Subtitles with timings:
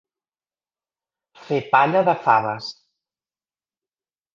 [1.51, 2.75] Fer palla de faves.